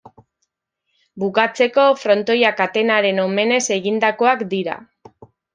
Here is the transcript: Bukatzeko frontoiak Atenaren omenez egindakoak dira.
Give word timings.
Bukatzeko 1.23 1.83
frontoiak 2.05 2.65
Atenaren 2.67 3.23
omenez 3.27 3.63
egindakoak 3.79 4.43
dira. 4.57 4.83